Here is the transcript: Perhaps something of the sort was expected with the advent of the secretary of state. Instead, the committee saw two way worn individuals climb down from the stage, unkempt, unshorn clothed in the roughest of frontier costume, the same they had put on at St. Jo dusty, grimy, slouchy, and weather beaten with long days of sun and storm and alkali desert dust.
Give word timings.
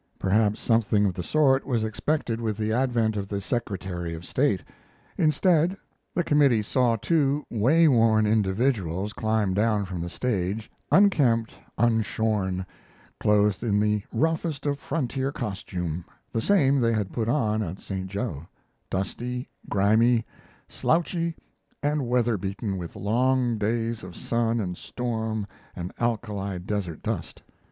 Perhaps 0.17 0.59
something 0.59 1.05
of 1.05 1.13
the 1.13 1.21
sort 1.21 1.63
was 1.63 1.83
expected 1.83 2.41
with 2.41 2.57
the 2.57 2.73
advent 2.73 3.15
of 3.15 3.27
the 3.27 3.39
secretary 3.39 4.15
of 4.15 4.25
state. 4.25 4.63
Instead, 5.15 5.77
the 6.15 6.23
committee 6.23 6.63
saw 6.63 6.95
two 6.95 7.45
way 7.51 7.87
worn 7.87 8.25
individuals 8.25 9.13
climb 9.13 9.53
down 9.53 9.85
from 9.85 10.01
the 10.01 10.09
stage, 10.09 10.71
unkempt, 10.91 11.53
unshorn 11.77 12.65
clothed 13.19 13.61
in 13.61 13.79
the 13.79 14.03
roughest 14.11 14.65
of 14.65 14.79
frontier 14.79 15.31
costume, 15.31 16.03
the 16.33 16.41
same 16.41 16.79
they 16.79 16.93
had 16.93 17.13
put 17.13 17.29
on 17.29 17.61
at 17.61 17.79
St. 17.79 18.07
Jo 18.07 18.47
dusty, 18.89 19.47
grimy, 19.69 20.25
slouchy, 20.67 21.35
and 21.83 22.07
weather 22.07 22.39
beaten 22.39 22.79
with 22.79 22.95
long 22.95 23.59
days 23.59 24.03
of 24.03 24.15
sun 24.15 24.59
and 24.59 24.75
storm 24.77 25.45
and 25.75 25.93
alkali 25.99 26.57
desert 26.57 27.03
dust. 27.03 27.43